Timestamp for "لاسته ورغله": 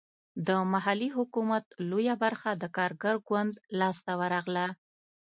3.79-4.67